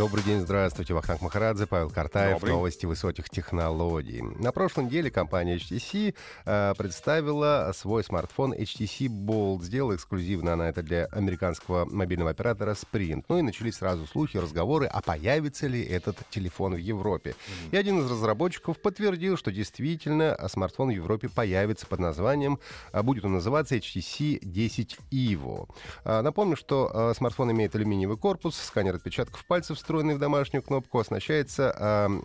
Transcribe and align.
Добрый 0.00 0.24
день, 0.24 0.40
здравствуйте. 0.40 0.94
Вахтанг 0.94 1.20
Махарадзе, 1.20 1.66
Павел 1.66 1.90
Картаев. 1.90 2.36
Добрый. 2.36 2.52
Новости 2.54 2.86
высоких 2.86 3.28
технологий. 3.28 4.22
На 4.22 4.50
прошлой 4.50 4.84
неделе 4.86 5.10
компания 5.10 5.56
HTC 5.58 6.14
э, 6.46 6.74
представила 6.78 7.70
свой 7.76 8.02
смартфон 8.02 8.54
HTC 8.54 9.08
Bold. 9.08 9.62
Сделала 9.62 9.94
эксклюзивно 9.94 10.54
она 10.54 10.70
это 10.70 10.82
для 10.82 11.04
американского 11.04 11.84
мобильного 11.84 12.30
оператора 12.30 12.74
Sprint. 12.74 13.26
Ну 13.28 13.40
и 13.40 13.42
начались 13.42 13.74
сразу 13.74 14.06
слухи, 14.06 14.38
разговоры, 14.38 14.86
а 14.86 15.02
появится 15.02 15.66
ли 15.66 15.84
этот 15.84 16.16
телефон 16.30 16.76
в 16.76 16.78
Европе. 16.78 17.34
И 17.70 17.76
один 17.76 17.98
из 17.98 18.10
разработчиков 18.10 18.80
подтвердил, 18.80 19.36
что 19.36 19.52
действительно 19.52 20.34
смартфон 20.48 20.88
в 20.88 20.92
Европе 20.92 21.28
появится 21.28 21.86
под 21.86 22.00
названием, 22.00 22.58
а, 22.92 23.02
будет 23.02 23.26
он 23.26 23.34
называться 23.34 23.76
HTC 23.76 24.38
10 24.40 24.96
Evo. 25.10 25.68
А, 26.04 26.22
Напомню, 26.22 26.56
что 26.56 26.90
а, 26.90 27.12
смартфон 27.12 27.52
имеет 27.52 27.74
алюминиевый 27.74 28.16
корпус, 28.16 28.56
сканер 28.56 28.94
отпечатков 28.94 29.44
пальцев, 29.44 29.78
встроенный 29.90 30.14
в 30.14 30.18
домашнюю 30.18 30.62
кнопку, 30.62 31.00
оснащается 31.00 32.06
м, 32.06 32.22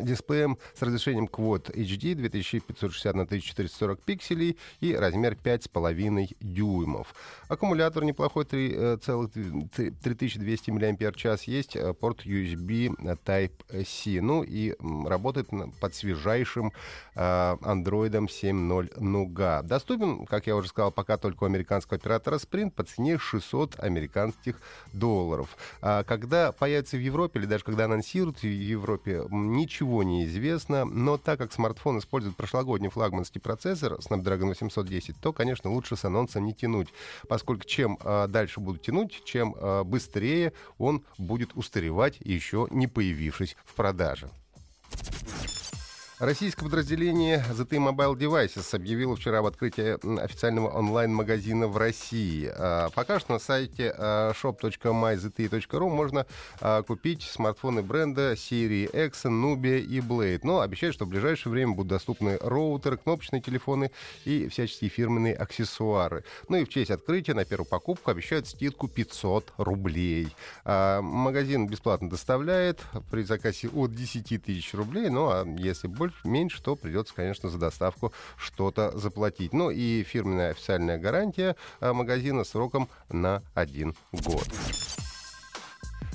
дисплеем 0.00 0.56
с 0.78 0.82
разрешением 0.82 1.26
Quad 1.26 1.74
HD 1.74 2.14
2560 2.14 3.16
на 3.16 3.22
1440 3.22 4.00
пикселей 4.00 4.56
и 4.78 4.94
размер 4.94 5.34
5,5 5.34 6.36
дюймов. 6.40 7.12
Аккумулятор 7.48 8.04
неплохой 8.04 8.44
3,3200 8.44 10.70
мАч. 10.70 10.88
Есть 11.48 11.74
э, 11.74 11.92
порт 11.94 12.24
USB 12.24 12.94
Type-C. 13.24 14.20
Ну 14.20 14.44
и 14.44 14.76
работает 15.08 15.48
под 15.80 15.94
свежайшим 15.96 16.72
э, 17.16 17.20
Android 17.20 18.12
7.0 18.12 18.98
Nougat. 18.98 19.64
Доступен, 19.64 20.26
как 20.26 20.46
я 20.46 20.54
уже 20.54 20.68
сказал, 20.68 20.92
пока 20.92 21.16
только 21.16 21.42
у 21.42 21.46
американского 21.46 21.96
оператора 21.96 22.36
Sprint 22.36 22.70
по 22.70 22.84
цене 22.84 23.18
600 23.18 23.80
американских 23.80 24.60
долларов. 24.92 25.56
А 25.82 26.04
когда 26.04 26.52
появится 26.52 26.83
в 26.92 27.00
Европе, 27.00 27.40
или 27.40 27.46
даже 27.46 27.64
когда 27.64 27.86
анонсируют 27.86 28.38
в 28.38 28.46
Европе, 28.46 29.24
ничего 29.30 30.02
не 30.02 30.24
известно. 30.24 30.84
Но 30.84 31.16
так 31.16 31.38
как 31.38 31.52
смартфон 31.52 31.98
использует 31.98 32.36
прошлогодний 32.36 32.90
флагманский 32.90 33.40
процессор 33.40 33.94
Snapdragon 33.94 34.48
810, 34.48 35.16
то, 35.20 35.32
конечно, 35.32 35.70
лучше 35.70 35.96
с 35.96 36.04
анонсом 36.04 36.44
не 36.44 36.54
тянуть, 36.54 36.88
поскольку 37.28 37.64
чем 37.64 37.98
а, 38.02 38.26
дальше 38.26 38.60
будут 38.60 38.82
тянуть, 38.82 39.22
чем 39.24 39.54
а, 39.56 39.84
быстрее 39.84 40.52
он 40.78 41.04
будет 41.18 41.54
устаревать, 41.54 42.16
еще 42.20 42.68
не 42.70 42.86
появившись 42.86 43.56
в 43.64 43.74
продаже. 43.74 44.30
Российское 46.20 46.64
подразделение 46.64 47.44
ZTE 47.50 47.92
Mobile 47.92 48.14
Devices 48.16 48.72
объявило 48.72 49.16
вчера 49.16 49.40
об 49.40 49.46
открытии 49.46 50.22
официального 50.22 50.68
онлайн-магазина 50.68 51.66
в 51.66 51.76
России. 51.76 52.48
А, 52.54 52.90
Пока 52.90 53.18
что 53.18 53.32
на 53.32 53.38
сайте 53.40 53.92
а, 53.98 54.32
shop.myzte.ru 54.32 55.90
можно 55.90 56.24
а, 56.60 56.84
купить 56.84 57.22
смартфоны 57.22 57.82
бренда 57.82 58.36
серии 58.36 58.88
Exxon, 58.92 59.32
Nubia 59.32 59.80
и 59.80 59.98
Blade. 59.98 60.42
Но 60.44 60.60
обещают, 60.60 60.94
что 60.94 61.04
в 61.04 61.08
ближайшее 61.08 61.50
время 61.52 61.72
будут 61.72 61.90
доступны 61.90 62.38
роутеры, 62.40 62.96
кнопочные 62.96 63.42
телефоны 63.42 63.90
и 64.24 64.46
всяческие 64.46 64.90
фирменные 64.90 65.34
аксессуары. 65.34 66.22
Ну 66.48 66.58
и 66.58 66.64
в 66.64 66.68
честь 66.68 66.92
открытия 66.92 67.34
на 67.34 67.44
первую 67.44 67.68
покупку 67.68 68.12
обещают 68.12 68.46
скидку 68.46 68.86
500 68.86 69.52
рублей. 69.56 70.28
Магазин 70.64 71.66
бесплатно 71.66 72.08
доставляет 72.08 72.80
при 73.10 73.22
заказе 73.24 73.68
от 73.68 73.92
10 73.92 74.44
тысяч 74.44 74.74
рублей. 74.74 75.08
Ну 75.08 75.28
а 75.28 75.44
если 75.58 75.88
больше, 75.88 76.03
меньше, 76.24 76.62
то 76.62 76.76
придется, 76.76 77.14
конечно, 77.14 77.48
за 77.48 77.58
доставку 77.58 78.12
что-то 78.36 78.96
заплатить. 78.96 79.52
Ну 79.52 79.70
и 79.70 80.02
фирменная 80.02 80.50
официальная 80.50 80.98
гарантия 80.98 81.56
а, 81.80 81.92
магазина 81.92 82.44
сроком 82.44 82.88
на 83.08 83.42
один 83.54 83.94
год. 84.12 84.48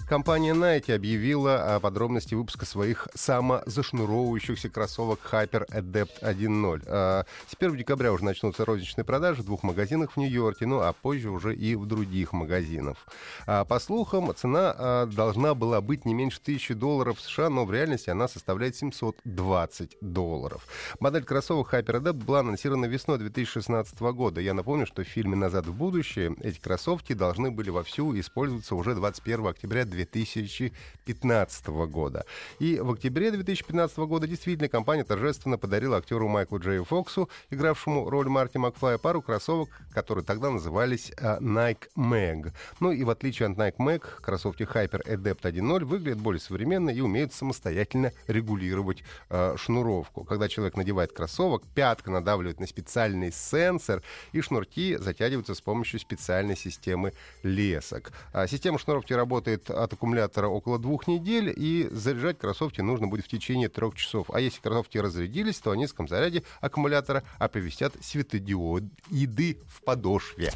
Компания 0.09 0.56
Nike 0.56 0.92
объявила 0.96 1.75
о 1.75 1.80
подробности 1.80 2.34
выпуска 2.34 2.66
своих 2.66 3.08
самозашнуровывающихся 3.14 4.68
кроссовок 4.68 5.20
Hyper 5.31 5.70
Adept 5.70 6.24
1.0. 6.24 6.84
А, 6.88 7.25
С 7.47 7.53
1 7.56 7.78
декабря 7.78 8.12
уже 8.12 8.25
начнутся 8.25 8.66
розничные 8.66 9.06
продажи 9.06 9.44
в 9.44 9.46
двух 9.46 9.62
магазинах 9.62 10.14
в 10.14 10.18
Нью-Йорке, 10.18 10.66
ну 10.66 10.80
а 10.80 10.94
позже 10.94 11.30
уже 11.30 11.56
и 11.56 11.75
в 11.75 11.86
других 11.86 12.34
магазинах. 12.34 12.98
А, 13.46 13.66
По 13.66 13.80
слухам, 13.80 14.34
цена 14.36 14.74
а, 14.75 15.06
должна 15.06 15.53
была 15.53 15.80
быть 15.80 16.06
не 16.06 16.16
меньше 16.16 16.40
1000 16.42 16.74
долларов 16.74 17.22
США, 17.22 17.52
но 17.52 17.66
в 17.66 17.72
реальности 17.72 18.09
она 18.09 18.28
составляет 18.28 18.75
720 18.78 19.98
долларов. 20.02 20.66
Модель 21.00 21.24
кроссовок 21.24 21.72
Hyper 21.72 22.02
Adept 22.02 22.25
была 22.25 22.40
анонсирована 22.40 22.86
весной 22.86 23.19
2016 23.19 24.00
года. 24.00 24.42
Я 24.42 24.56
напомню, 24.56 24.88
что 24.88 25.03
в 25.03 25.08
фильме 25.08 25.36
«Назад 25.36 25.68
в 25.68 25.74
будущее» 25.75 26.36
эти 26.42 26.59
кроссовки 26.59 27.14
должны 27.14 27.52
были 27.52 27.69
вовсю 27.69 28.19
использоваться 28.19 28.74
уже 28.74 28.96
21 28.96 29.46
октября 29.46 29.86
2015 30.06 31.68
года. 31.68 32.26
И 32.60 32.80
в 32.80 32.92
октябре 32.92 33.32
2015 33.32 33.98
года 34.00 34.28
действительно 34.28 34.70
компания 34.70 35.04
торжественно 35.04 35.58
подарила 35.58 35.98
актеру 35.98 36.28
Майклу 36.28 36.60
Джею 36.60 36.86
Фоксу, 36.86 37.30
игравшему 37.50 38.10
роль 38.10 38.30
Марти 38.30 38.58
Макфлая, 38.58 38.98
пару 38.98 39.22
кроссовок, 39.22 39.70
которые 39.92 40.24
тогда 40.24 40.50
назывались 40.50 41.12
а, 41.18 41.40
Nike 41.40 41.90
Mag. 41.96 42.52
Ну 42.80 42.92
и 42.92 43.04
в 43.04 43.10
отличие 43.10 43.50
от 43.50 43.58
Nike 43.58 43.78
Mag, 43.78 44.04
кроссовки 44.22 44.64
Hyper 44.64 45.06
Adept 45.06 45.42
1.0 45.42 45.86
выглядят 45.86 46.20
более 46.20 46.40
современно 46.40 46.90
и 46.90 47.02
умеют 47.02 47.34
самостоятельно 47.34 48.14
регулировать 48.28 49.04
а, 49.30 49.56
шнуровку. 49.58 50.24
Когда 50.24 50.48
человек 50.48 50.78
надевает 50.78 51.12
кроссовок, 51.12 51.64
пятка 51.76 52.12
надавливает 52.12 52.60
на 52.60 52.68
специальный 52.68 53.31
сенсор, 53.31 54.02
и 54.31 54.42
шнурки 54.42 54.98
затягиваются 54.98 55.56
с 55.56 55.62
помощью 55.62 56.00
специальной 56.00 56.56
системы 56.56 57.14
лесок. 57.44 58.12
А 58.34 58.48
система 58.48 58.80
шнуровки 58.80 59.14
работает 59.14 59.70
от 59.70 59.88
аккумулятора 59.94 60.47
около 60.47 60.79
двух 60.79 61.07
недель, 61.07 61.53
и 61.55 61.88
заряжать 61.91 62.39
кроссовки 62.39 62.81
нужно 62.81 63.07
будет 63.07 63.25
в 63.25 63.29
течение 63.29 63.69
трех 63.69 63.95
часов. 63.95 64.29
А 64.31 64.39
если 64.39 64.61
кроссовки 64.61 64.97
разрядились, 64.97 65.59
то 65.59 65.72
о 65.72 65.75
низком 65.75 66.07
заряде 66.07 66.44
аккумулятора 66.61 67.23
оповестят 67.38 67.94
светодиоиды 68.01 69.57
в 69.67 69.81
подошве. 69.83 70.51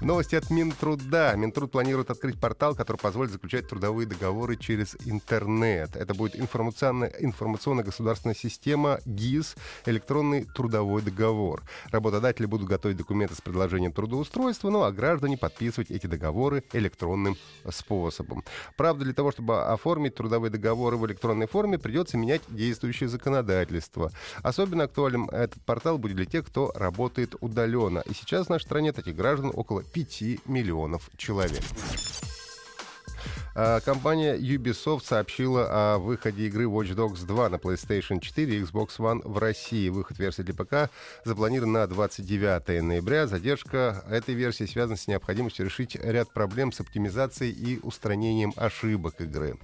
Новости 0.00 0.34
от 0.34 0.48
Минтруда. 0.48 1.34
Минтруд 1.36 1.72
планирует 1.72 2.10
открыть 2.10 2.40
портал, 2.40 2.74
который 2.74 2.96
позволит 2.96 3.32
заключать 3.32 3.68
трудовые 3.68 4.06
договоры 4.06 4.56
через 4.56 4.96
интернет. 5.04 5.94
Это 5.94 6.14
будет 6.14 6.40
информационная, 6.40 7.12
информационно-государственная 7.20 8.34
система 8.34 9.00
ГИС, 9.04 9.56
электронный 9.84 10.44
трудовой 10.44 11.02
договор. 11.02 11.62
Работодатели 11.90 12.46
будут 12.46 12.66
готовить 12.66 12.96
документы 12.96 13.34
с 13.34 13.42
предложением 13.42 13.92
трудоустройства, 13.92 14.70
ну 14.70 14.84
а 14.84 14.90
граждане 14.90 15.36
подписывать 15.36 15.90
эти 15.90 16.06
договоры 16.06 16.64
электронным 16.72 17.36
способом. 17.68 18.42
Правда, 18.78 19.04
для 19.04 19.12
того, 19.12 19.32
чтобы 19.32 19.64
оформить 19.64 20.14
трудовые 20.14 20.50
договоры 20.50 20.96
в 20.96 21.06
электронной 21.06 21.46
форме, 21.46 21.78
придется 21.78 22.16
менять 22.16 22.40
действующее 22.48 23.10
законодательство. 23.10 24.12
Особенно 24.42 24.84
актуальным 24.84 25.28
этот 25.28 25.62
портал 25.66 25.98
будет 25.98 26.16
для 26.16 26.24
тех, 26.24 26.46
кто 26.46 26.72
работает 26.74 27.34
удаленно. 27.40 28.02
И 28.06 28.14
сейчас 28.14 28.46
в 28.46 28.50
нашей 28.50 28.64
стране 28.64 28.92
таких 28.92 29.14
граждан 29.14 29.52
около 29.54 29.82
5 29.92 30.46
миллионов 30.46 31.10
человек. 31.16 31.62
А, 33.54 33.80
Компания 33.80 34.36
Ubisoft 34.36 35.04
сообщила 35.04 35.94
о 35.94 35.98
выходе 35.98 36.46
игры 36.46 36.64
Watch 36.64 36.94
Dogs 36.94 37.26
2 37.26 37.48
на 37.48 37.56
PlayStation 37.56 38.20
4 38.20 38.56
и 38.56 38.62
Xbox 38.62 38.98
One 38.98 39.20
в 39.24 39.38
России. 39.38 39.88
Выход 39.88 40.18
версии 40.18 40.42
для 40.42 40.54
ПК 40.54 40.90
запланирован 41.24 41.72
на 41.72 41.86
29 41.86 42.82
ноября. 42.82 43.26
Задержка 43.26 44.04
этой 44.08 44.34
версии 44.34 44.64
связана 44.64 44.96
с 44.96 45.08
необходимостью 45.08 45.66
решить 45.66 45.96
ряд 45.96 46.32
проблем 46.32 46.70
с 46.72 46.80
оптимизацией 46.80 47.52
и 47.52 47.80
устранением 47.82 48.52
ошибок 48.56 49.20
игры. 49.20 49.56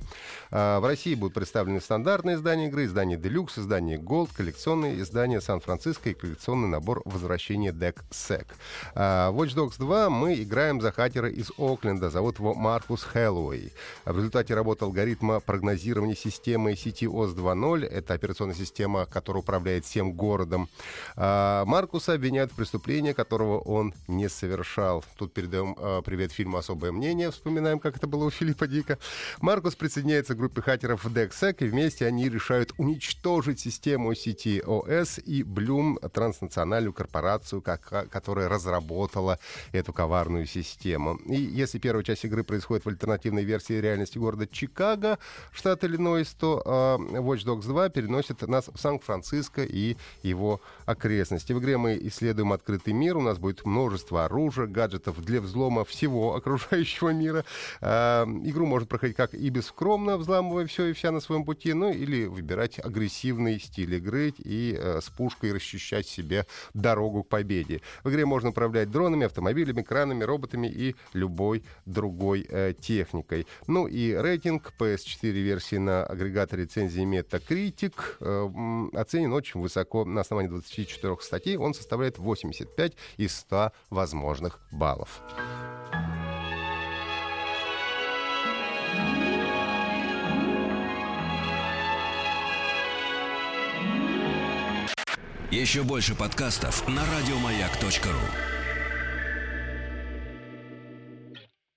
А, 0.51 0.81
В 0.81 0.87
России 0.87 1.15
будут 1.15 1.35
представлены 1.35 1.81
стандартные 1.81 2.37
издания 2.37 2.67
игры, 2.67 2.87
издание 2.87 3.19
Deluxe, 3.19 3.61
издание 3.61 3.99
Gold, 3.99 4.31
коллекционные 4.37 5.01
издания 5.01 5.41
Сан-Франциско 5.41 6.11
и 6.11 6.15
коллекционный 6.15 6.69
набор 6.69 7.03
«Возвращение 7.05 7.73
Deck 7.73 7.99
Sec». 8.11 8.47
А, 8.95 9.31
Watch 9.31 9.55
Dogs 9.55 9.75
2 9.79 10.11
мы 10.11 10.35
играем 10.35 10.81
за 10.81 10.91
хакера 10.91 11.31
из 11.31 11.53
Окленда. 11.57 12.11
Зовут 12.11 12.41
его 12.41 12.55
Маркус 12.55 13.05
Хэллоуэй. 13.05 13.73
В 14.05 14.17
результате 14.17 14.55
работы 14.55 14.85
алгоритма 14.85 15.41
прогнозирования 15.41 16.15
системы 16.15 16.77
сети 16.77 17.07
ОС 17.07 17.33
2.0, 17.33 17.87
это 17.87 18.15
операционная 18.15 18.55
система, 18.55 19.07
которая 19.07 19.43
управляет 19.43 19.85
всем 19.85 20.13
городом, 20.13 20.69
а, 21.17 21.65
Маркуса 21.65 22.15
обвиняют 22.15 22.53
в 22.53 22.57
преступлении, 22.57 23.13
которого 23.13 23.59
он 23.59 23.95
не 24.09 24.29
совершал. 24.29 25.05
Тут 25.17 25.33
передаем 25.33 25.77
а, 25.79 26.03
привет 26.03 26.33
фильму 26.33 26.59
«Особое 26.59 26.93
мнение», 26.93 27.31
вспоминаем, 27.31 27.79
как 27.79 27.97
это 27.97 28.07
было 28.07 28.25
у 28.25 28.31
Филиппа 28.31 28.67
Дика. 28.67 28.99
Маркус 29.41 29.75
присоединяется 29.75 30.35
к 30.35 30.39
группе 30.39 30.63
хакеров 30.63 31.07
DexSec, 31.07 31.57
и 31.61 31.69
вместе 31.69 32.07
они 32.07 32.29
решают 32.29 32.73
уничтожить 32.79 33.61
систему 33.61 34.15
сети 34.15 34.63
ОС 34.65 35.19
и 35.19 35.43
Bloom, 35.43 36.09
транснациональную 36.09 36.93
корпорацию, 36.93 37.63
которая 37.63 38.49
разработала 38.49 39.39
эту 39.73 39.93
коварную 39.93 40.47
систему. 40.47 41.17
И 41.27 41.37
если 41.37 41.79
первая 41.79 42.05
часть 42.05 42.25
игры 42.25 42.45
происходит 42.45 42.85
в 42.85 42.89
альтернативной 42.89 43.45
версии 43.67 43.81
реальности 43.81 44.19
города 44.19 44.47
Чикаго, 44.47 45.19
штат 45.53 45.85
Иллинойс, 45.85 46.29
то 46.35 46.63
э, 46.65 47.19
Watch 47.19 47.45
Dogs 47.45 47.63
2 47.63 47.89
переносит 47.91 48.43
нас 48.43 48.69
в 48.73 48.79
Сан-Франциско 48.79 49.65
и 49.65 49.97
его 50.23 50.61
окрестности. 50.85 51.53
В 51.53 51.59
игре 51.61 51.77
мы 51.77 51.99
исследуем 52.03 52.53
открытый 52.53 52.93
мир, 52.93 53.17
у 53.17 53.21
нас 53.21 53.39
будет 53.39 53.65
множество 53.65 54.25
оружия, 54.25 54.67
гаджетов 54.67 55.23
для 55.23 55.41
взлома 55.41 55.85
всего 55.85 56.35
окружающего 56.37 57.11
мира. 57.11 57.45
Э, 57.81 58.25
игру 58.45 58.67
можно 58.67 58.87
проходить 58.87 59.17
как 59.17 59.35
и 59.35 59.49
бескромно, 59.51 60.17
взламывая 60.17 60.67
все 60.67 60.87
и 60.87 60.93
вся 60.93 61.11
на 61.11 61.21
своем 61.21 61.45
пути, 61.45 61.73
ну 61.73 61.93
или 61.93 62.27
выбирать 62.27 62.79
агрессивный 62.79 63.59
стиль 63.61 63.95
игры 63.95 64.33
и 64.39 64.77
э, 64.79 65.01
с 65.01 65.09
пушкой 65.11 65.53
расчищать 65.53 66.07
себе 66.07 66.47
дорогу 66.75 67.23
к 67.23 67.29
победе. 67.29 67.81
В 68.05 68.11
игре 68.11 68.27
можно 68.27 68.51
управлять 68.51 68.91
дронами, 68.91 69.27
автомобилями, 69.27 69.83
кранами, 69.83 70.25
роботами 70.25 70.69
и 70.69 70.95
любой 71.13 71.65
другой 71.85 72.47
э, 72.49 72.75
техникой. 72.81 73.47
Ну 73.67 73.87
и 73.87 74.15
рейтинг 74.15 74.73
PS4 74.79 75.31
версии 75.31 75.77
на 75.77 76.05
агрегаторе 76.05 76.65
рецензии 76.65 77.03
Metacritic 77.05 77.95
э, 78.21 78.97
оценен 78.99 79.33
очень 79.33 79.61
высоко. 79.61 80.05
На 80.05 80.23
основании 80.23 80.49
24 80.49 81.17
статей 81.21 81.57
он 81.57 81.75
составляет 81.75 82.19
85 82.19 82.93
из 83.17 83.37
100 83.37 83.73
возможных 83.91 84.61
баллов. 84.73 85.23
Еще 95.51 95.85
больше 95.85 96.15
подкастов 96.15 96.87
на 96.89 97.03
радиомаяк.ру 97.07 98.56